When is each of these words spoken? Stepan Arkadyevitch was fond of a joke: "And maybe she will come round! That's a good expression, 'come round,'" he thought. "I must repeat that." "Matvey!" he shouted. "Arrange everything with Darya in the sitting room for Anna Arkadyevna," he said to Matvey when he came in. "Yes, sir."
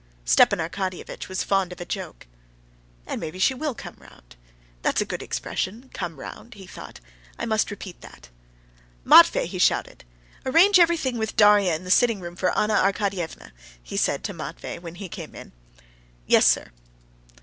Stepan 0.25 0.57
Arkadyevitch 0.57 1.29
was 1.29 1.43
fond 1.43 1.71
of 1.71 1.79
a 1.79 1.85
joke: 1.85 2.25
"And 3.05 3.21
maybe 3.21 3.37
she 3.37 3.53
will 3.53 3.75
come 3.75 3.97
round! 3.99 4.35
That's 4.81 4.99
a 4.99 5.05
good 5.05 5.21
expression, 5.21 5.91
'come 5.93 6.19
round,'" 6.19 6.55
he 6.55 6.65
thought. 6.65 6.99
"I 7.37 7.45
must 7.45 7.69
repeat 7.69 8.01
that." 8.01 8.29
"Matvey!" 9.03 9.45
he 9.45 9.59
shouted. 9.59 10.03
"Arrange 10.43 10.79
everything 10.79 11.19
with 11.19 11.35
Darya 11.35 11.75
in 11.75 11.83
the 11.83 11.91
sitting 11.91 12.19
room 12.19 12.35
for 12.35 12.57
Anna 12.57 12.77
Arkadyevna," 12.77 13.51
he 13.83 13.95
said 13.95 14.23
to 14.23 14.33
Matvey 14.33 14.79
when 14.79 14.95
he 14.95 15.07
came 15.07 15.35
in. 15.35 15.51
"Yes, 16.25 16.47
sir." 16.47 16.71